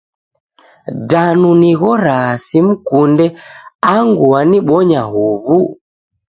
Danu 1.09 1.49
nighoraa 1.61 2.31
simkunde 2.47 3.27
angu 3.93 4.23
wanibonya 4.33 5.01
huw'u? 5.13 5.57